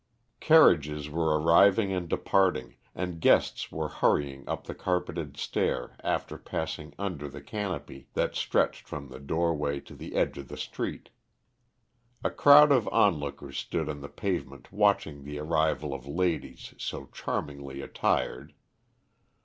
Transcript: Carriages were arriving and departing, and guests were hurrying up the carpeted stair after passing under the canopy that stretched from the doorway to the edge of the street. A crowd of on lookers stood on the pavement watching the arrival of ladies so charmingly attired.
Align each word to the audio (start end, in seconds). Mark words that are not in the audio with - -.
Carriages 0.39 1.11
were 1.11 1.39
arriving 1.39 1.93
and 1.93 2.09
departing, 2.09 2.75
and 2.95 3.21
guests 3.21 3.71
were 3.71 3.87
hurrying 3.89 4.49
up 4.49 4.63
the 4.65 4.73
carpeted 4.73 5.37
stair 5.37 5.95
after 6.03 6.39
passing 6.39 6.95
under 6.97 7.29
the 7.29 7.39
canopy 7.39 8.07
that 8.15 8.33
stretched 8.33 8.87
from 8.87 9.09
the 9.09 9.19
doorway 9.19 9.79
to 9.81 9.93
the 9.93 10.15
edge 10.15 10.39
of 10.39 10.47
the 10.47 10.57
street. 10.57 11.09
A 12.23 12.31
crowd 12.31 12.71
of 12.71 12.87
on 12.87 13.19
lookers 13.19 13.59
stood 13.59 13.87
on 13.87 14.01
the 14.01 14.09
pavement 14.09 14.71
watching 14.71 15.23
the 15.23 15.37
arrival 15.37 15.93
of 15.93 16.07
ladies 16.07 16.73
so 16.79 17.05
charmingly 17.13 17.81
attired. 17.83 18.55